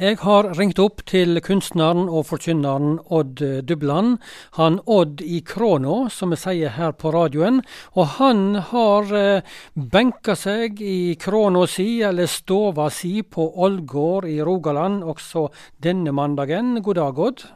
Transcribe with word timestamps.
Jeg 0.00 0.16
har 0.22 0.46
ringt 0.56 0.78
opp 0.80 1.02
til 1.04 1.36
kunstneren 1.44 2.06
og 2.08 2.22
forkynneren 2.30 2.94
Odd 3.12 3.42
Dubland. 3.68 4.14
Han 4.56 4.78
Odd 4.88 5.20
i 5.20 5.42
Kråna, 5.44 6.06
som 6.08 6.32
vi 6.32 6.38
sier 6.40 6.72
her 6.72 6.94
på 6.96 7.12
radioen. 7.12 7.58
Og 7.92 8.08
han 8.14 8.40
har 8.70 9.12
eh, 9.12 9.50
benka 9.76 10.38
seg 10.40 10.80
i 10.80 11.18
kråna 11.20 11.66
si, 11.68 12.00
eller 12.00 12.32
stova 12.32 12.88
si, 12.88 13.20
på 13.20 13.44
Ålgård 13.60 14.30
i 14.32 14.38
Rogaland 14.40 15.04
også 15.04 15.50
denne 15.76 16.16
mandagen. 16.16 16.78
God 16.80 17.02
dag, 17.02 17.22
Odd. 17.28 17.46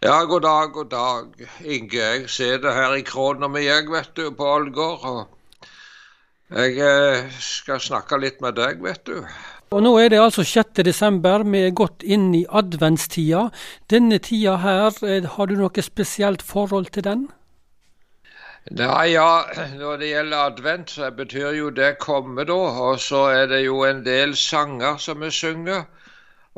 Ja, 0.00 0.24
god 0.24 0.48
dag, 0.48 0.72
god 0.72 0.90
dag. 0.96 1.46
Inge, 1.60 2.00
jeg 2.00 2.26
sitter 2.32 2.80
her 2.80 2.96
i 2.96 3.04
kråna 3.04 3.52
mi, 3.52 3.68
jeg, 3.68 3.92
vet 3.92 4.16
du, 4.16 4.30
på 4.32 4.52
Ålgård. 4.56 5.08
Og 5.12 6.58
jeg 6.64 6.80
eh, 6.80 7.40
skal 7.44 7.88
snakke 7.92 8.24
litt 8.24 8.40
med 8.40 8.56
deg, 8.56 8.80
vet 8.88 9.04
du. 9.04 9.18
Og 9.70 9.84
Nå 9.86 9.90
er 10.02 10.08
det 10.10 10.18
altså 10.18 10.42
6. 10.42 10.80
desember, 10.82 11.44
vi 11.46 11.60
er 11.68 11.74
godt 11.78 12.02
inn 12.02 12.32
i 12.34 12.40
adventstida. 12.60 13.44
Denne 13.86 14.16
tida 14.18 14.56
her, 14.64 14.96
eh, 15.06 15.28
har 15.34 15.46
du 15.46 15.52
noe 15.54 15.82
spesielt 15.86 16.42
forhold 16.42 16.88
til 16.90 17.04
den? 17.06 17.28
Nei, 18.70 19.12
ja, 19.12 19.44
når 19.78 20.00
det 20.00 20.08
gjelder 20.08 20.42
advent, 20.48 20.90
så 20.90 21.10
betyr 21.14 21.54
jo 21.54 21.70
det 21.70 22.00
komme, 22.02 22.44
da. 22.44 22.56
Og 22.88 22.98
så 22.98 23.28
er 23.30 23.46
det 23.46 23.60
jo 23.64 23.84
en 23.86 24.02
del 24.02 24.34
sanger 24.34 24.98
som 24.98 25.22
vi 25.22 25.30
synger. 25.30 25.84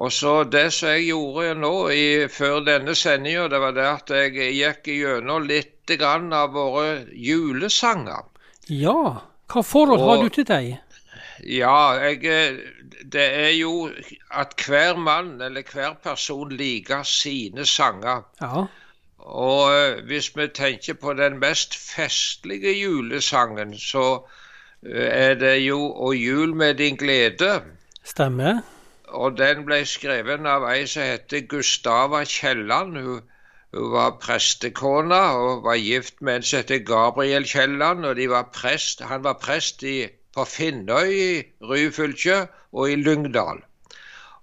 Og 0.01 0.13
så 0.13 0.33
det 0.45 0.73
som 0.73 0.89
jeg 0.89 1.11
gjorde 1.11 1.59
nå 1.61 1.75
i, 1.93 2.07
før 2.33 2.65
denne 2.65 2.95
sendinga, 2.97 3.45
det 3.53 3.61
var 3.61 3.75
det 3.77 3.85
at 3.91 4.15
jeg 4.17 4.57
gikk 4.57 4.89
gjennom 4.89 5.45
litt 5.51 5.93
grann 6.01 6.33
av 6.33 6.57
våre 6.57 7.05
julesanger. 7.13 8.25
Ja, 8.73 9.21
hva 9.53 9.63
forhold 9.63 10.01
og, 10.01 10.09
har 10.09 10.25
du 10.25 10.33
til 10.33 10.49
dem? 10.49 10.81
Ja, 11.43 11.91
jeg, 11.99 12.25
eh, 12.25 12.59
det 13.13 13.25
er 13.35 13.49
jo 13.49 13.91
at 14.31 14.55
hver 14.67 14.97
mann 14.97 15.41
eller 15.41 15.63
hver 15.73 15.95
person 16.03 16.53
liker 16.53 17.03
sine 17.03 17.67
sanger. 17.67 18.23
Ja. 18.41 18.67
Og 19.19 19.73
eh, 19.75 20.05
hvis 20.07 20.37
vi 20.37 20.47
tenker 20.55 20.95
på 20.95 21.13
den 21.13 21.39
mest 21.39 21.77
festlige 21.77 22.83
julesangen, 22.83 23.79
så 23.79 24.27
eh, 24.87 25.09
er 25.31 25.35
det 25.35 25.57
jo 25.67 25.79
'Å 25.79 26.13
jul 26.15 26.55
med 26.55 26.75
din 26.75 26.97
glede'. 26.97 27.63
Stemmer. 28.05 28.63
Og 29.09 29.39
den 29.39 29.65
ble 29.65 29.85
skrevet 29.87 30.47
av 30.47 30.65
ei 30.71 30.87
som 30.87 31.03
heter 31.03 31.47
Gustava 31.49 32.25
Kielland. 32.25 32.97
Hun, 32.97 33.21
hun, 33.75 33.93
var 33.93 34.19
prestekone 34.21 35.21
og 35.43 35.65
var 35.65 35.75
gift 35.75 36.23
med 36.23 36.37
en 36.37 36.43
som 36.43 36.57
heter 36.57 36.79
Gabriel 36.79 37.45
Kielland. 37.45 38.05
Og 38.05 38.29
var 38.29 38.51
prest, 38.55 39.01
han 39.01 39.25
var 39.25 39.39
prest 39.43 39.83
i 39.83 40.09
på 40.35 40.45
Finnøy 40.45 41.13
i 41.13 41.43
Ryfylke 41.71 42.47
og 42.73 42.91
i 42.91 42.97
Lyngdal. 42.97 43.59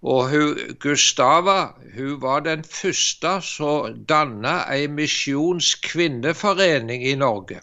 Og 0.01 0.29
hun, 0.31 0.57
Gustava 0.79 1.67
hun 1.95 2.21
var 2.21 2.39
den 2.45 2.63
første 2.63 3.41
som 3.43 4.05
danna 4.09 4.63
ei 4.71 4.87
misjonskvinneforening 4.87 7.07
i 7.07 7.15
Norge. 7.19 7.59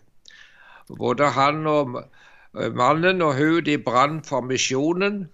Både 0.98 1.30
han 1.32 1.66
og 1.66 2.04
mannen 2.76 3.22
og 3.22 3.34
hun 3.40 3.64
de 3.64 3.78
brant 3.78 4.28
for 4.28 4.40
misjonen. 4.40 5.28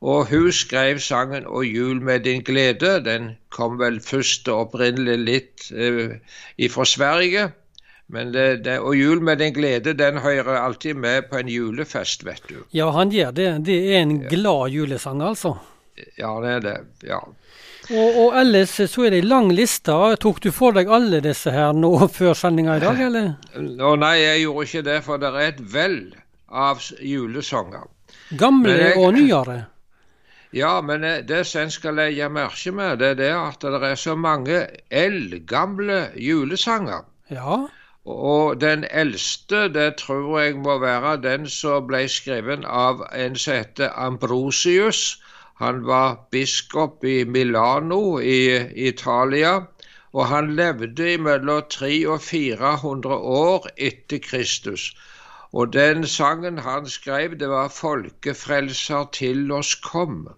Og 0.00 0.28
hun 0.30 0.52
skrev 0.52 0.98
sangen 0.98 1.46
'Og 1.46 1.66
jul 1.66 2.02
med 2.02 2.20
din 2.20 2.42
glede'. 2.42 3.04
Den 3.04 3.36
kom 3.50 3.78
vel 3.78 4.00
først 4.00 4.48
opprinnelig 4.48 5.18
litt 5.18 5.72
eh, 5.72 6.10
fra 6.70 6.84
Sverige. 6.84 7.52
Men 8.08 8.30
det, 8.32 8.46
det, 8.64 8.78
og 8.80 8.96
jul 8.96 9.20
med 9.20 9.38
den 9.42 9.52
glede, 9.52 9.92
den 9.92 10.22
hører 10.24 10.62
alltid 10.62 10.96
med 10.96 11.26
på 11.28 11.42
en 11.42 11.48
julefest, 11.52 12.24
vet 12.24 12.46
du. 12.48 12.62
Ja, 12.72 12.88
han 12.96 13.12
gjør 13.12 13.34
det. 13.36 13.48
Det 13.68 13.76
er 13.92 14.00
en 14.00 14.14
glad 14.30 14.72
julesang, 14.72 15.20
altså. 15.22 15.58
Ja, 16.16 16.30
det 16.40 16.54
er 16.54 16.64
det. 16.64 16.76
Ja. 17.04 17.20
Og, 17.88 18.16
og 18.22 18.34
ellers 18.36 18.74
så 18.76 19.04
er 19.06 19.12
det 19.12 19.22
ei 19.22 19.28
lang 19.28 19.50
liste. 19.52 19.94
Tok 20.20 20.40
du 20.44 20.50
for 20.52 20.76
deg 20.76 20.88
alle 20.92 21.20
disse 21.24 21.52
her 21.52 21.76
nå 21.76 21.92
før 22.18 22.36
sendinga 22.36 22.78
i 22.78 22.84
dag, 22.84 23.00
eller? 23.08 23.30
Nå, 23.80 23.94
nei, 24.00 24.14
jeg 24.22 24.44
gjorde 24.46 24.68
ikke 24.68 24.84
det, 24.88 24.98
for 25.04 25.20
det 25.20 25.32
er 25.32 25.50
et 25.52 25.62
vell 25.72 26.00
av 26.48 26.84
julesanger. 27.04 27.88
Gamle 28.40 28.76
jeg, 28.76 28.94
og 29.00 29.18
nyere? 29.18 29.64
Ja, 30.56 30.78
men 30.80 31.02
det 31.28 31.42
som 31.44 31.66
en 31.66 31.70
skal 31.70 31.98
legge 31.98 32.24
merke 32.32 32.70
med, 32.72 33.02
det 33.02 33.10
er 33.10 33.16
det 33.18 33.32
at 33.36 33.64
det 33.68 33.80
er 33.84 33.98
så 34.00 34.14
mange 34.16 34.62
eldgamle 34.88 36.06
julesanger. 36.16 37.02
Ja. 37.28 37.66
Og 38.08 38.60
den 38.60 38.84
eldste, 38.90 39.68
det 39.72 39.96
tror 39.96 40.38
jeg 40.40 40.54
må 40.56 40.78
være 40.80 41.10
den 41.22 41.42
som 41.54 41.86
ble 41.88 41.98
skrevet 42.08 42.62
av 42.82 43.02
en 43.12 43.34
som 43.36 43.58
heter 43.58 43.90
Ambrosius. 44.04 45.00
Han 45.60 45.82
var 45.86 46.14
biskop 46.30 47.04
i 47.04 47.24
Milano 47.24 47.98
i 48.18 48.38
Italia, 48.88 49.52
og 50.12 50.26
han 50.30 50.54
levde 50.56 51.18
mellom 51.18 51.68
300 51.76 52.08
og 52.14 52.22
400 52.22 53.20
år 53.42 53.68
etter 53.76 54.24
Kristus. 54.30 54.88
Og 55.52 55.72
den 55.72 56.06
sangen 56.06 56.58
han 56.58 56.88
skrev, 56.88 57.36
det 57.38 57.48
var 57.48 57.68
'Folkefrelser 57.68 59.08
til 59.12 59.52
oss 59.52 59.74
kom'. 59.74 60.32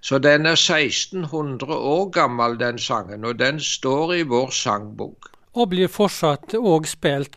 Så 0.00 0.18
den 0.18 0.46
er 0.46 0.56
1600 0.56 1.74
år 1.74 2.10
gammel, 2.10 2.60
den 2.60 2.78
sangen, 2.78 3.24
og 3.24 3.38
den 3.38 3.60
står 3.60 4.12
i 4.12 4.22
vår 4.22 4.50
sangbok 4.50 5.31
og 5.54 5.72
blir 5.72 5.90
fortsatt 5.92 6.54
òg 6.58 6.86
spilt. 6.90 7.36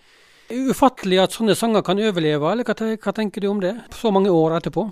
Ufattelig 0.51 1.19
at 1.23 1.33
sånne 1.33 1.55
sanger 1.57 1.81
kan 1.85 1.99
overleve, 1.99 2.51
eller 2.51 2.67
hva, 2.67 2.75
hva, 2.75 3.13
tenker 3.17 3.41
du 3.41 3.49
om 3.49 3.63
det, 3.63 3.73
så 3.97 4.11
mange 4.13 4.29
år 4.29 4.59
etterpå? 4.59 4.85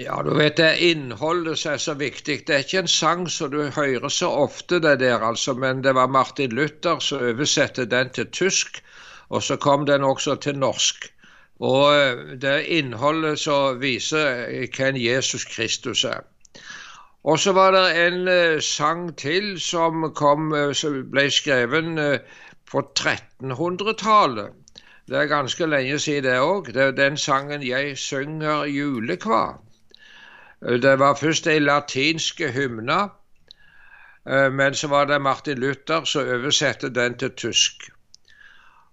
Ja, 0.00 0.22
du 0.24 0.30
vet 0.38 0.56
det 0.56 0.70
innholdet 0.80 1.58
som 1.60 1.74
er 1.74 1.82
så 1.84 1.94
viktig. 2.00 2.38
Det 2.48 2.54
er 2.56 2.64
ikke 2.64 2.80
en 2.80 2.88
sang 2.88 3.26
som 3.28 3.50
du 3.52 3.58
hører 3.76 4.08
så 4.08 4.30
ofte, 4.46 4.80
det 4.80 4.98
der, 5.04 5.20
altså, 5.20 5.52
men 5.52 5.82
det 5.84 5.92
var 5.98 6.08
Martin 6.08 6.54
Luther 6.56 7.02
som 7.04 7.20
oversatte 7.28 7.84
den 7.84 8.08
til 8.16 8.30
tysk, 8.32 8.80
og 9.28 9.44
så 9.44 9.58
kom 9.60 9.84
den 9.86 10.04
også 10.04 10.38
til 10.40 10.56
norsk. 10.58 11.10
Og 11.60 11.94
eh, 11.94 12.22
det 12.40 12.56
innholdet 12.72 13.38
som 13.44 13.78
viser 13.80 14.48
hvem 14.72 14.96
Jesus 14.96 15.44
Kristus 15.44 16.04
er. 16.08 16.24
Og 17.24 17.38
så 17.38 17.52
var 17.52 17.70
det 17.70 18.06
en 18.06 18.28
uh, 18.28 18.60
sang 18.60 19.18
til 19.18 19.60
som, 19.60 20.08
kom, 20.14 20.52
uh, 20.52 20.72
som 20.74 20.96
ble 21.10 21.28
skrevet 21.30 21.90
uh, 21.98 22.40
på 22.70 22.82
1300-tallet. 22.98 24.50
Det 25.08 25.18
er 25.18 25.30
ganske 25.30 25.66
lenge 25.66 25.98
siden 25.98 26.24
det 26.24 26.40
òg. 26.40 26.72
Det 26.74 26.82
er 26.82 26.90
den 26.90 27.16
sangen 27.16 27.62
'Jeg 27.62 27.98
synger 27.98 28.64
julekva'. 28.64 29.58
Det 30.82 30.98
var 30.98 31.14
først 31.14 31.46
ei 31.46 31.58
latinske 31.58 32.50
hymne, 32.52 33.08
men 34.52 34.74
så 34.74 34.88
var 34.88 35.04
det 35.04 35.20
Martin 35.20 35.58
Luther 35.58 36.04
som 36.04 36.28
oversatte 36.28 36.88
den 36.94 37.18
til 37.18 37.30
tysk. 37.30 37.90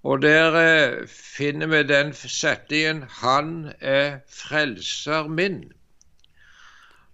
Og 0.03 0.22
der 0.22 1.06
finner 1.38 1.68
vi 1.68 1.84
den 1.84 2.13
setningen 2.13 3.03
'Han 3.09 3.73
er 3.81 4.18
frelser 4.29 5.23
min'. 5.23 5.78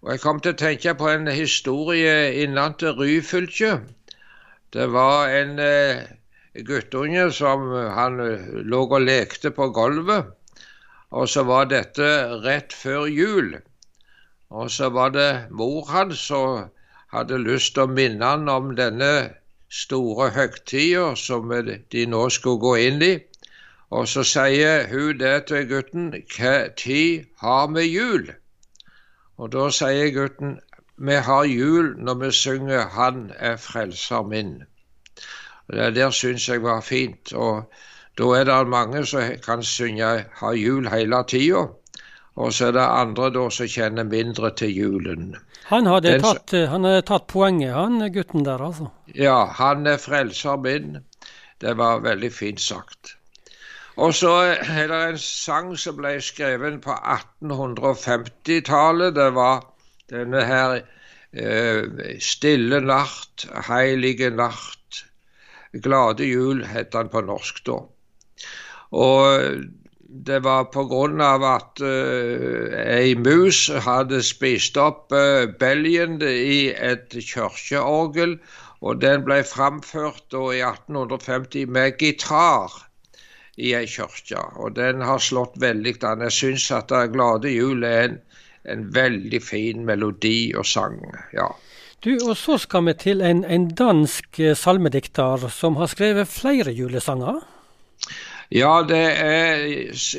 Og 0.05 0.11
Jeg 0.11 0.21
kom 0.21 0.39
til 0.39 0.53
å 0.53 0.57
tenke 0.61 0.91
på 0.93 1.07
en 1.09 1.25
historie 1.33 2.17
innenfor 2.43 2.99
Ryfylke. 2.99 3.69
Det 4.75 4.85
var 4.93 5.31
en 5.33 5.57
eh, 5.57 6.03
guttunge 6.67 7.23
som 7.33 7.63
han 7.73 8.19
eh, 8.21 8.43
lå 8.69 8.83
og 8.83 9.01
lekte 9.01 9.49
på 9.55 9.71
gulvet. 9.73 10.29
Og 11.09 11.25
så 11.33 11.41
var 11.49 11.71
dette 11.73 12.11
rett 12.45 12.77
før 12.83 13.09
jul. 13.09 13.49
Og 14.53 14.69
så 14.77 14.91
var 14.93 15.17
det 15.17 15.49
mor 15.49 15.89
hans 15.89 16.21
som 16.29 16.69
hadde 17.09 17.41
lyst 17.41 17.73
til 17.73 17.87
å 17.87 17.95
minne 17.97 18.29
han 18.35 18.45
om 18.45 18.75
denne 18.77 19.11
store 19.73 20.29
høgtida 20.37 21.15
som 21.17 21.49
de 21.49 22.07
nå 22.13 22.23
skulle 22.29 22.61
gå 22.61 22.77
inn 22.91 23.01
i. 23.01 23.13
Og 23.89 24.05
så 24.13 24.21
sier 24.21 24.85
hun 24.93 25.17
det 25.17 25.35
til 25.49 25.65
gutten 25.73 26.11
Hva 26.37 26.57
tid 26.77 27.25
har 27.41 27.71
vi 27.73 27.89
jul? 27.89 28.35
Og 29.37 29.51
da 29.51 29.69
sier 29.69 30.13
gutten 30.15 30.59
vi 30.97 31.15
har 31.27 31.43
jul 31.43 31.95
når 31.99 32.13
vi 32.19 32.31
synger 32.31 32.87
'Han 32.87 33.31
er 33.35 33.57
frelser 33.57 34.23
min'. 34.23 34.63
Og 35.67 35.75
Det 35.75 35.95
der 35.95 36.09
syns 36.09 36.47
jeg 36.49 36.63
var 36.63 36.81
fint. 36.81 37.33
Og 37.33 37.71
da 38.17 38.23
er 38.23 38.43
det 38.43 38.67
mange 38.67 39.05
som 39.05 39.21
kan 39.45 39.63
synge 39.63 40.25
'Ha 40.39 40.53
jul' 40.53 40.89
hele 40.89 41.23
tida. 41.27 41.67
Og 42.35 42.53
så 42.53 42.65
er 42.65 42.71
det 42.71 42.81
andre 42.81 43.29
da 43.29 43.49
som 43.49 43.67
kjenner 43.67 44.03
mindre 44.03 44.51
til 44.55 44.75
julen. 44.75 45.35
Han 45.65 45.85
hadde 45.85 46.11
Den, 46.11 46.21
tatt, 46.21 46.51
han 46.69 46.83
hadde 46.83 47.01
tatt 47.01 47.27
poenget, 47.27 47.73
han 47.73 48.11
gutten 48.13 48.45
der, 48.45 48.61
altså? 48.61 48.87
Ja, 49.15 49.45
han 49.45 49.87
er 49.87 49.97
frelser 49.97 50.57
min. 50.57 50.97
Det 51.61 51.77
var 51.77 51.99
veldig 51.99 52.33
fint 52.33 52.61
sagt. 52.61 53.14
Og 53.95 54.11
så 54.13 54.29
er 54.59 54.87
det 54.91 55.09
en 55.09 55.17
sang 55.21 55.77
som 55.79 55.95
ble 55.95 56.21
skrevet 56.23 56.81
på 56.83 56.91
1850-tallet. 56.91 59.15
Det 59.15 59.33
var 59.37 59.63
denne 60.11 60.41
her 60.43 60.81
eh, 61.31 61.83
Stille 62.19 62.79
natt, 62.83 63.47
heilige 63.69 64.29
natt. 64.35 65.05
Glade 65.83 66.25
jul 66.27 66.65
het 66.67 66.91
den 66.91 67.09
på 67.11 67.21
norsk 67.23 67.65
da. 67.67 67.79
Og 68.95 69.19
det 70.27 70.43
var 70.43 70.63
pga. 70.71 71.27
at 71.55 71.81
uh, 71.81 72.69
ei 72.99 73.15
mus 73.15 73.67
hadde 73.67 74.23
spist 74.23 74.77
opp 74.77 75.11
uh, 75.11 75.47
belgen 75.59 76.21
i 76.21 76.71
et 76.71 77.09
kirkeorgel. 77.11 78.39
Og 78.81 79.01
den 79.01 79.23
ble 79.25 79.43
framført 79.43 80.33
uh, 80.33 80.55
i 80.55 80.61
1850 80.63 81.65
med 81.67 81.97
gitar 81.99 82.84
i 83.57 83.73
ei 83.75 83.85
kirke. 83.87 84.41
Og 84.59 84.75
den 84.75 85.01
har 85.01 85.19
slått 85.23 85.59
veldig 85.61 85.95
an. 86.03 86.25
Jeg 86.27 86.31
syns 86.31 86.71
at 86.71 86.91
'Glade 86.91 87.51
jul' 87.51 87.85
er 87.85 88.03
en, 88.09 88.19
en, 88.65 88.95
veldig 88.95 89.41
fin 89.41 89.85
melodi 89.85 90.53
og 90.55 90.65
sang. 90.65 90.99
ja. 91.33 91.47
Du, 92.03 92.17
og 92.29 92.37
Så 92.37 92.57
skal 92.57 92.85
vi 92.85 92.93
til 92.93 93.21
en, 93.21 93.43
en 93.45 93.69
dansk 93.69 94.39
salmedikter 94.53 95.49
som 95.49 95.75
har 95.75 95.87
skrevet 95.87 96.27
flere 96.27 96.71
julesanger. 96.71 97.41
Ja, 98.53 98.83
det 98.85 99.05
er 99.17 99.63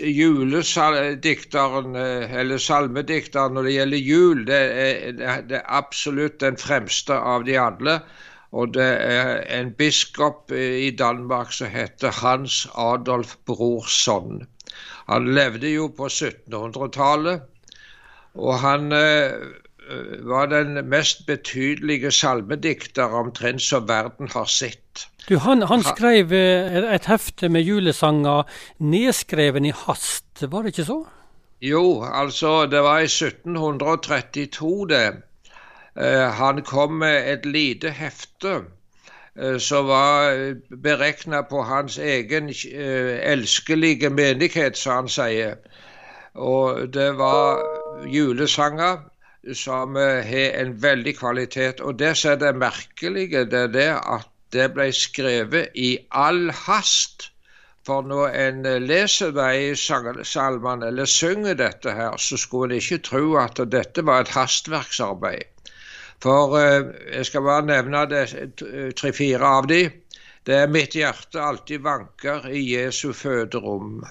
juledikteren, 0.02 1.94
eh, 1.94 2.32
eller 2.40 2.58
salmedikteren 2.58 3.54
når 3.54 3.62
det 3.62 3.72
gjelder 3.76 3.98
jul. 4.02 4.46
Det 4.46 4.56
er, 4.56 5.12
det 5.46 5.56
er, 5.60 5.62
absolutt 5.78 6.40
den 6.42 6.56
fremste 6.58 7.14
av 7.14 7.44
de 7.46 7.54
alle. 7.60 8.00
Og 8.52 8.74
det 8.74 8.90
er 9.02 9.42
en 9.58 9.72
biskop 9.74 10.52
i 10.52 10.90
Danmark 10.98 11.52
som 11.52 11.70
heter 11.70 12.14
Hans 12.22 12.66
Adolf 12.74 13.36
Brorsson. 13.46 14.46
Han 15.06 15.34
levde 15.34 15.70
jo 15.70 15.88
på 15.96 16.08
1700-tallet, 16.10 17.42
og 18.34 18.58
han 18.60 18.92
eh, 18.92 19.34
var 20.26 20.46
den 20.50 20.80
mest 20.90 21.26
betydelige 21.26 22.10
salmedikter 22.10 23.14
omtrent 23.20 23.62
som 23.62 23.88
verden 23.88 24.30
har 24.32 24.48
sett. 24.50 25.06
Du, 25.28 25.38
han, 25.42 25.62
han 25.62 25.82
skrev 25.82 26.32
eh, 26.34 26.78
et 26.94 27.06
hefte 27.10 27.48
med 27.48 27.66
julesanger 27.66 28.46
nedskreven 28.78 29.66
i 29.66 29.74
hast, 29.86 30.26
var 30.50 30.62
det 30.62 30.74
ikke 30.74 30.90
så? 30.90 31.00
Jo, 31.62 32.04
altså 32.04 32.66
det 32.66 32.82
var 32.84 33.00
i 33.00 33.08
1732 33.08 34.88
det. 34.90 35.06
Uh, 35.96 36.28
han 36.36 36.62
kom 36.62 36.98
med 37.00 37.32
et 37.32 37.46
lite 37.46 37.90
hefte 37.90 38.54
uh, 39.40 39.58
som 39.58 39.88
var 39.88 40.54
beregna 40.82 41.42
på 41.42 41.62
hans 41.62 41.98
egen 41.98 42.50
elskelige 42.52 44.10
menighet, 44.10 44.76
som 44.76 44.92
han 44.92 45.08
sier. 45.08 45.56
Og 46.34 46.92
det 46.92 47.14
var 47.16 47.62
julesanger 48.12 48.98
som 49.54 49.96
har 49.96 50.60
en 50.60 50.82
veldig 50.82 51.16
kvalitet. 51.18 51.80
Og 51.80 51.98
det 51.98 52.16
som 52.16 52.34
er 52.34 52.42
det 52.44 52.56
merkelige, 52.56 53.44
det 53.44 53.60
er 53.60 53.72
det 53.72 53.88
at 53.96 54.28
det 54.52 54.68
ble 54.74 54.90
skrevet 54.92 55.74
i 55.74 55.96
all 56.10 56.50
hast. 56.50 57.30
For 57.86 58.02
når 58.02 58.34
en 58.34 58.62
leser 58.82 59.30
de 59.30 59.76
salmene, 60.26 60.86
eller 60.90 61.04
synger 61.06 61.54
dette 61.54 61.92
her, 61.94 62.16
så 62.18 62.36
skulle 62.36 62.74
en 62.74 62.80
ikke 62.80 62.98
tro 62.98 63.36
at 63.38 63.60
dette 63.72 64.02
var 64.06 64.24
et 64.24 64.32
hastverksarbeid. 64.34 65.55
For 66.24 66.56
eh, 66.58 66.90
jeg 67.16 67.26
skal 67.28 67.46
bare 67.46 67.66
nevne 67.68 68.04
tre-fire 68.96 69.54
av 69.58 69.68
de. 69.70 69.82
Det 70.46 70.54
er 70.54 70.68
'Mitt 70.70 70.94
hjerte 70.94 71.42
alltid 71.42 71.82
vanker 71.82 72.46
i 72.48 72.62
Jesu 72.72 73.12
føderom'. 73.12 74.04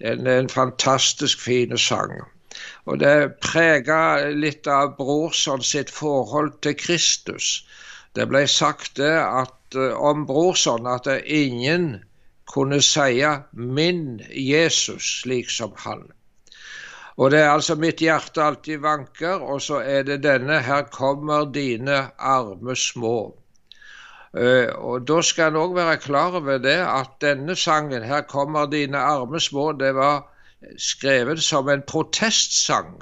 En, 0.00 0.26
en 0.26 0.48
fantastisk 0.48 1.40
fin 1.40 1.78
sang. 1.78 2.20
Og 2.86 3.00
det 3.00 3.40
preger 3.40 4.30
litt 4.30 4.66
av 4.66 4.96
Brorson 4.96 5.62
sitt 5.62 5.90
forhold 5.90 6.52
til 6.62 6.76
Kristus. 6.78 7.66
Det 8.14 8.28
ble 8.28 8.46
sagt 8.46 8.96
det 9.00 9.16
at 9.16 9.74
eh, 9.74 9.96
om 10.10 10.26
Brorson 10.26 10.86
at 10.86 11.08
ingen 11.24 12.04
kunne 12.52 12.82
si 12.82 13.24
'min 13.52 14.20
Jesus' 14.30 15.20
slik 15.22 15.50
som 15.50 15.72
han. 15.76 16.08
Og 17.18 17.30
det 17.34 17.40
er 17.42 17.50
altså 17.50 17.74
mitt 17.74 17.98
hjerte 17.98 18.42
alltid 18.44 18.78
vanker, 18.84 19.42
og 19.42 19.62
så 19.62 19.80
er 19.82 20.02
det 20.06 20.22
denne 20.22 20.60
'Her 20.62 20.82
kommer 20.92 21.50
dine 21.52 22.10
arme 22.18 22.76
små'. 22.76 23.34
Uh, 24.38 24.68
og 24.76 25.08
Da 25.08 25.22
skal 25.22 25.50
en 25.50 25.56
òg 25.56 25.74
være 25.74 25.96
klar 25.96 26.36
over 26.36 26.58
det 26.58 26.78
at 26.78 27.10
denne 27.20 27.56
sangen, 27.56 28.02
'Her 28.02 28.20
kommer 28.20 28.66
dine 28.66 28.98
arme 28.98 29.40
små', 29.40 29.72
det 29.72 29.94
var 29.94 30.28
skrevet 30.78 31.42
som 31.42 31.68
en 31.68 31.82
protestsang 31.82 32.98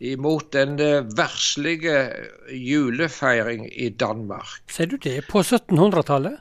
imot 0.00 0.52
den 0.52 0.78
eh, 0.80 1.04
verslige 1.16 2.12
julefeiring 2.52 3.68
i 3.72 3.88
Danmark. 3.88 4.62
Ser 4.70 4.86
du 4.86 4.96
det? 4.96 5.24
På 5.28 5.42
1700-tallet? 5.42 6.38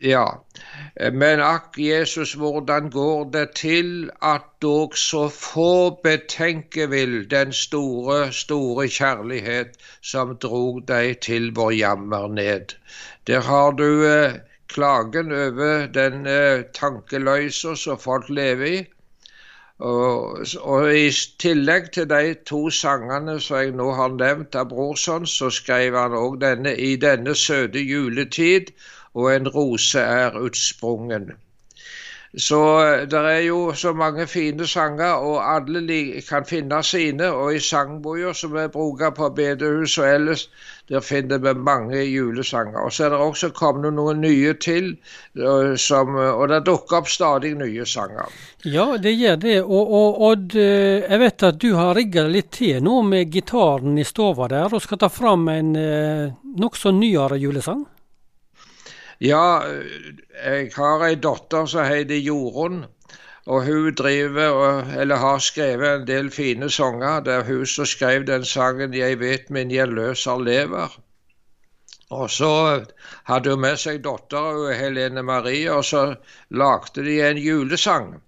Ja. 0.00 0.44
Men 1.12 1.40
akk, 1.40 1.74
Jesus, 1.78 2.32
hvordan 2.32 2.90
går 2.90 3.24
det 3.32 3.50
til 3.50 4.10
at 4.22 4.46
dog 4.62 4.96
så 4.96 5.28
få 5.28 6.00
betenke 6.04 6.86
vil 6.90 7.30
den 7.30 7.52
store, 7.52 8.32
store 8.32 8.88
kjærlighet 8.88 9.76
som 10.02 10.36
drog 10.36 10.80
deg 10.88 11.20
til 11.20 11.50
vår 11.56 11.70
jammer 11.70 12.28
ned. 12.28 12.72
Der 13.26 13.40
har 13.40 13.70
du 13.70 14.06
eh, 14.06 14.40
klagen 14.68 15.32
over 15.32 15.86
den 15.86 16.26
eh, 16.26 16.64
tankeløysa 16.74 17.74
som 17.74 17.98
folk 17.98 18.28
lever 18.28 18.66
i. 18.66 18.80
Og, 19.80 20.44
og, 20.60 20.94
I 20.94 21.10
tillegg 21.40 21.92
til 21.92 22.08
de 22.08 22.34
to 22.46 22.70
sangene 22.70 23.38
som 23.40 23.56
jeg 23.56 23.76
nå 23.76 23.92
har 23.96 24.16
nevnt 24.16 24.56
av 24.56 24.68
Brorson, 24.72 25.26
så 25.26 25.48
skrev 25.50 25.96
han 25.96 26.16
òg 26.16 26.40
denne 26.40 26.74
'I 26.76 26.96
denne 26.96 27.34
søte 27.34 27.80
juletid' 27.80 28.72
og 29.14 29.34
'En 29.34 29.48
rose 29.48 30.00
er 30.00 30.30
utsprungen'. 30.30 31.32
Så 32.38 32.58
eh, 32.86 33.08
det 33.10 33.18
er 33.18 33.40
jo 33.42 33.72
så 33.74 33.92
mange 33.92 34.26
fine 34.26 34.66
sanger, 34.66 35.18
og 35.18 35.54
alle 35.54 36.22
kan 36.28 36.44
finne 36.46 36.82
sine. 36.82 37.26
Og 37.26 37.54
i 37.54 37.58
sangboka 37.58 38.32
som 38.32 38.54
vi 38.54 38.68
bruker 38.68 39.10
på 39.10 39.28
bedehus 39.34 39.98
og 39.98 40.06
ellers, 40.06 40.48
der 40.88 41.00
finner 41.00 41.38
vi 41.38 41.54
mange 41.54 42.04
julesanger. 42.04 42.78
Og 42.78 42.92
så 42.92 43.04
er 43.04 43.10
det 43.10 43.18
også 43.18 43.50
kommet 43.50 43.94
noen 43.94 44.20
nye 44.20 44.54
til, 44.54 44.96
som, 45.76 46.14
og 46.14 46.48
det 46.48 46.64
dukker 46.66 47.02
opp 47.02 47.10
stadig 47.10 47.54
nye 47.58 47.86
sanger. 47.86 48.30
Ja, 48.64 48.96
det 48.96 49.16
gjør 49.18 49.36
det. 49.36 49.60
Og, 49.62 49.92
og 49.92 50.22
Odd, 50.30 50.54
eh, 50.54 51.02
jeg 51.10 51.20
vet 51.26 51.42
at 51.50 51.62
du 51.62 51.72
har 51.74 51.94
rigga 51.98 52.28
deg 52.28 52.36
litt 52.38 52.52
til 52.62 52.82
nå 52.82 53.02
med 53.10 53.30
gitaren 53.34 53.98
i 53.98 54.06
stova 54.06 54.46
der, 54.50 54.70
og 54.70 54.82
skal 54.82 55.02
ta 55.02 55.10
fram 55.10 55.48
en 55.50 55.74
eh, 55.78 56.30
nokså 56.62 56.94
nyere 56.94 57.42
julesang? 57.42 57.88
Ja, 59.20 59.60
jeg 60.44 60.70
har 60.76 61.02
ei 61.04 61.16
datter 61.20 61.66
som 61.68 61.84
heter 61.84 62.16
Jorunn. 62.16 62.86
Og 63.50 63.64
hun 63.66 63.94
driver, 63.94 64.84
eller 65.00 65.16
har 65.16 65.38
skrevet 65.44 65.94
en 65.94 66.06
del 66.06 66.30
fine 66.30 66.70
sanger. 66.70 67.20
Det 67.20 67.34
er 67.34 67.44
hun 67.44 67.66
som 67.66 67.86
skrev 67.86 68.26
den 68.26 68.44
sangen 68.44 68.94
'Jeg 68.94 69.20
vet 69.20 69.50
min 69.50 69.70
gjeldløser 69.70 70.44
lever'. 70.44 70.98
Og 72.10 72.30
så 72.30 72.84
hadde 73.24 73.50
hun 73.50 73.60
med 73.60 73.76
seg 73.76 74.02
dattera 74.04 74.74
Helene 74.74 75.22
Marie, 75.22 75.72
og 75.72 75.84
så 75.84 76.14
lagde 76.50 77.04
de 77.04 77.20
en 77.22 77.38
julesang. 77.38 78.22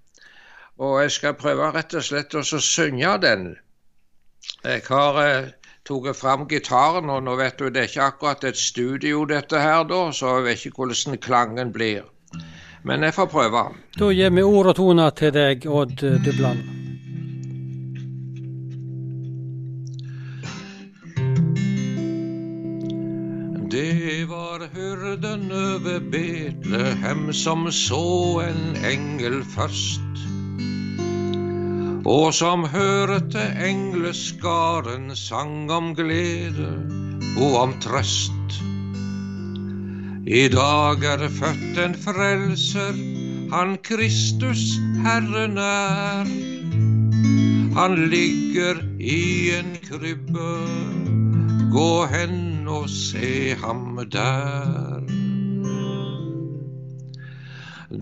Og 0.79 1.03
jeg 1.03 1.11
skal 1.11 1.35
prøve 1.35 1.73
rett 1.73 1.95
og 1.95 2.05
slett 2.05 2.35
å 2.35 2.43
synge 2.45 3.19
den. 3.23 3.57
Jeg 4.65 4.83
har 4.89 5.19
eh, 5.25 5.51
tatt 5.89 6.17
fram 6.17 6.47
gitaren, 6.49 7.11
og 7.11 7.23
nå 7.27 7.37
vet 7.37 7.59
du 7.59 7.71
det 7.71 7.85
er 7.85 7.91
ikke 7.91 8.09
akkurat 8.11 8.45
et 8.45 8.59
studio 8.59 9.25
dette 9.25 9.59
her, 9.59 9.85
da, 9.89 10.05
så 10.13 10.39
jeg 10.39 10.45
vet 10.45 10.67
ikke 10.67 10.85
hvordan 10.85 11.19
klangen 11.19 11.73
blir. 11.73 12.05
Men 12.85 13.03
jeg 13.03 13.15
får 13.15 13.27
prøve. 13.31 13.65
Da 13.99 14.11
gir 14.11 14.31
vi 14.35 14.43
ord 14.43 14.73
og 14.73 14.77
toner 14.77 15.11
til 15.11 15.35
deg, 15.35 15.67
Odd 15.67 15.99
Dubland. 16.25 16.63
Det 23.73 24.29
var 24.29 24.67
hyrdene 24.75 25.55
over 25.55 26.01
Betlehem 26.13 27.33
som 27.33 27.71
så 27.73 28.43
en 28.45 28.77
engel 28.85 29.41
først 29.55 30.12
og 32.05 32.33
som 32.35 32.65
hørte 32.67 33.43
engleskaren 33.63 35.13
sang 35.15 35.71
om 35.71 35.93
glede 35.95 36.73
og 37.39 37.55
om 37.61 37.75
trøst. 37.81 38.57
I 40.27 40.49
dag 40.51 41.05
er 41.07 41.21
det 41.23 41.31
født 41.31 41.79
en 41.79 41.95
frelser, 41.95 42.99
han 43.55 43.77
Kristus 43.83 44.79
Herren 45.05 45.59
er. 45.59 46.27
Han 47.79 47.97
ligger 48.11 48.83
i 48.99 49.55
en 49.61 49.77
krybbe, 49.87 50.51
gå 51.73 52.07
hen 52.11 52.69
og 52.69 52.91
se 52.91 53.55
ham 53.63 53.99
der. 54.11 55.03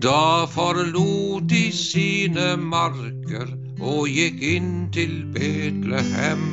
Da 0.01 0.45
forlot 0.49 1.49
de 1.49 1.65
sine 1.75 2.55
marker 2.57 3.51
og 3.81 4.07
gikk 4.09 4.41
inn 4.45 4.73
til 4.93 5.23
Betlehem. 5.33 6.43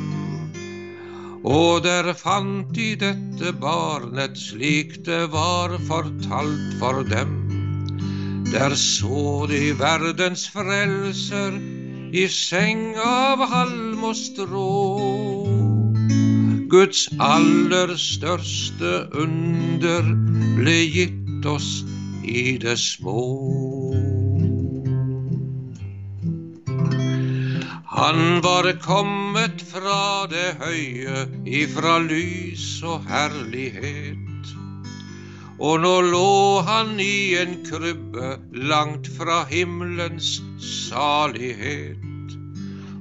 Og 1.45 1.83
der 1.85 2.11
fant 2.17 2.73
de 2.75 2.95
dette 2.99 3.53
barnet 3.61 4.37
slik 4.37 4.97
det 5.05 5.29
var 5.31 5.77
fortalt 5.87 6.73
for 6.81 7.03
dem. 7.07 7.35
Der 8.51 8.75
så 8.75 9.45
de 9.49 9.71
verdens 9.79 10.49
frelser 10.49 11.55
i 12.11 12.25
seng 12.27 12.97
av 12.97 13.45
halm 13.53 14.03
og 14.03 14.15
strå. 14.17 14.69
Guds 16.69 17.07
aller 17.21 17.95
største 17.97 18.93
under 19.13 20.09
ble 20.57 20.77
gitt 20.97 21.45
oss 21.49 21.69
i 22.25 22.57
det 22.61 22.77
små. 22.81 23.78
Han 27.99 28.41
var 28.41 28.63
kommet 28.79 29.59
fra 29.71 30.25
det 30.31 30.53
høye, 30.61 31.25
ifra 31.43 31.97
lys 31.99 32.79
og 32.87 33.03
herlighet. 33.09 34.53
Og 35.59 35.81
nå 35.83 35.91
lå 36.07 36.61
han 36.63 36.93
i 37.03 37.35
en 37.41 37.57
krybbe 37.67 38.37
langt 38.71 39.09
fra 39.17 39.41
himmelens 39.49 40.29
salighet. 40.63 42.37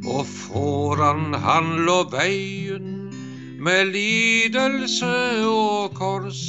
Og 0.03 0.27
foran 0.27 1.31
han 1.47 1.71
lå 1.87 2.01
veien 2.11 2.91
med 3.63 3.95
lidelse 3.95 5.15
og 5.47 5.95
kors. 5.95 6.43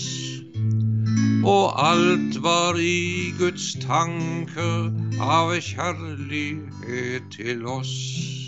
Og 1.46 1.78
alt 1.86 2.42
var 2.42 2.82
i 2.82 3.30
Guds 3.38 3.76
tanke 3.86 4.68
av 5.22 5.54
kjærlighet 5.70 7.30
til 7.38 7.66
oss. 7.78 8.39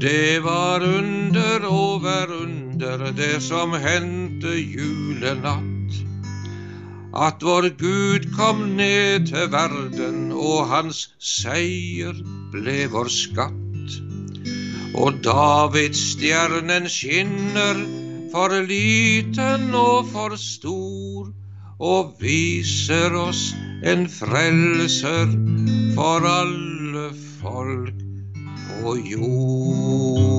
Det 0.00 0.42
var 0.42 0.82
under 0.82 1.66
over 1.66 2.26
under 2.42 3.12
det 3.12 3.42
som 3.42 3.72
hendte 3.72 4.48
julenatt. 4.48 5.94
At 7.14 7.42
vår 7.42 7.68
Gud 7.78 8.26
kom 8.34 8.76
ned 8.76 9.26
til 9.30 9.52
verden, 9.52 10.32
og 10.32 10.66
hans 10.66 11.04
seier 11.22 12.18
ble 12.50 12.88
vår 12.90 13.10
skatt. 13.12 13.98
Og 14.98 15.22
Davidsstjernen 15.22 16.90
skinner 16.90 17.78
for 18.34 18.50
liten 18.66 19.70
og 19.78 20.10
for 20.10 20.34
stor, 20.34 21.30
og 21.78 22.16
viser 22.18 23.14
oss 23.14 23.52
en 23.86 24.08
frelser 24.10 25.30
for 25.94 26.26
alle 26.26 27.12
folk 27.38 28.03
på 28.82 28.96
jord. 28.96 30.34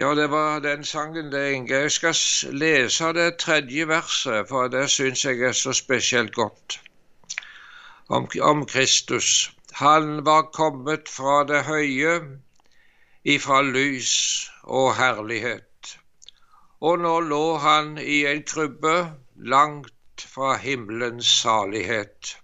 Ja, 0.00 0.14
det 0.14 0.30
var 0.30 0.60
den 0.60 0.84
sangen, 0.84 1.32
det, 1.32 1.52
Inge. 1.52 1.74
Jeg 1.74 1.90
skal 1.90 2.14
lese 2.52 3.12
det 3.12 3.36
tredje 3.36 3.88
verset, 3.88 4.48
for 4.48 4.68
det 4.68 4.90
syns 4.90 5.24
jeg 5.24 5.40
er 5.40 5.52
så 5.52 5.72
spesielt 5.72 6.34
godt. 6.34 6.80
Om, 8.08 8.28
om 8.40 8.66
Kristus. 8.66 9.52
Han 9.72 10.24
var 10.24 10.42
kommet 10.42 11.08
fra 11.08 11.44
det 11.44 11.64
høye, 11.64 12.20
ifra 13.24 13.62
lys 13.62 14.50
og 14.62 14.94
herlighet. 14.96 15.98
Og 16.80 16.98
nå 16.98 17.20
lå 17.20 17.56
han 17.56 17.98
i 17.98 18.24
en 18.26 18.42
krybbe 18.42 18.96
langt 19.36 20.26
fra 20.34 20.56
himmelens 20.56 21.26
salighet 21.42 22.36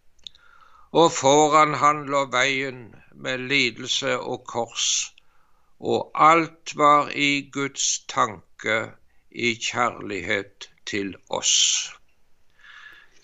og 1.00 1.11
foran 1.12 1.75
han 1.83 1.99
lå 2.12 2.23
veien 2.33 2.81
med 3.25 3.43
lidelse 3.50 4.15
og 4.19 4.45
kors, 4.53 4.87
og 5.81 6.11
alt 6.29 6.73
var 6.81 7.11
i 7.26 7.31
Guds 7.53 7.88
tanke 8.12 8.79
i 9.31 9.53
kjærlighet 9.67 10.71
til 10.88 11.12
oss. 11.29 11.57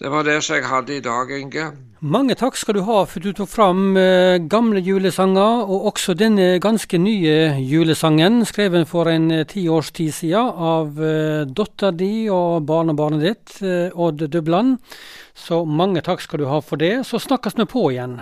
Det 0.03 0.11
var 0.11 0.25
det 0.27 0.41
som 0.43 0.57
jeg 0.57 0.67
hadde 0.67 0.97
i 0.97 1.03
dag, 1.03 1.29
Inge. 1.31 1.65
Mange 2.03 2.35
takk 2.35 2.57
skal 2.59 2.75
du 2.75 2.81
ha 2.89 3.05
for 3.07 3.23
du 3.23 3.29
tok 3.39 3.47
fram 3.47 3.95
eh, 3.95 4.41
gamle 4.51 4.81
julesanger, 4.83 5.61
og 5.63 5.87
også 5.93 6.17
denne 6.19 6.57
ganske 6.59 6.99
nye 6.99 7.53
julesangen, 7.63 8.41
skrevet 8.43 8.89
for 8.91 9.07
en 9.07 9.31
eh, 9.31 9.45
ti 9.47 9.63
siden 10.11 10.51
av 10.59 10.99
eh, 10.99 11.47
dattera 11.47 11.93
di 11.95 12.27
og 12.27 12.67
barnebarnet 12.67 13.23
ditt, 13.23 13.55
eh, 13.63 13.95
Odd 13.95 14.27
Dubland. 14.27 14.81
Så 15.39 15.63
mange 15.65 16.03
takk 16.03 16.21
skal 16.21 16.43
du 16.43 16.51
ha 16.51 16.59
for 16.59 16.83
det. 16.83 17.07
Så 17.07 17.23
snakkes 17.23 17.55
vi 17.55 17.71
på 17.71 17.93
igjen. 17.93 18.19